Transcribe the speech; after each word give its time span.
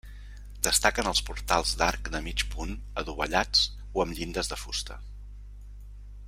Destaquen 0.67 1.09
els 1.11 1.19
portals 1.27 1.73
d'arc 1.81 2.09
de 2.15 2.21
mig 2.29 2.45
punt 2.55 2.73
adovellats 3.03 3.67
o 3.99 4.05
amb 4.07 4.19
llindes 4.21 4.51
de 4.55 4.59
fusta. 4.65 4.99